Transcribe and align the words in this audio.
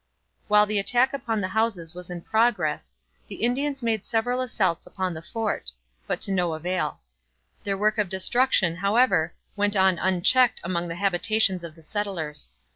While 0.47 0.65
the 0.65 0.79
attack 0.79 1.13
upon 1.13 1.41
the 1.41 1.49
houses 1.49 1.93
was 1.93 2.09
in 2.09 2.23
progress, 2.23 2.91
the 3.27 3.43
Indians 3.43 3.83
made 3.83 4.03
several 4.03 4.41
assaults 4.41 4.87
upon 4.87 5.13
the 5.13 5.21
fort, 5.21 5.71
but 6.07 6.19
to 6.21 6.31
no 6.31 6.53
avail. 6.55 7.01
Their 7.65 7.77
work 7.77 7.99
of 7.99 8.09
destruction, 8.09 8.77
however, 8.77 9.35
went 9.55 9.75
on 9.75 9.99
unchecked 9.99 10.59
among 10.63 10.87
the 10.87 10.95
habitations 10.95 11.63
of 11.63 11.75
the 11.75 11.83
settlers. 11.83 12.51